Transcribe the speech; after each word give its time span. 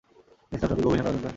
তিনি 0.47 0.55
ইসলাম 0.57 0.67
সম্পর্কে 0.69 0.85
গভীর 0.85 0.93
জ্ঞান 0.99 1.07
অর্জন 1.09 1.19
করেন। 1.25 1.27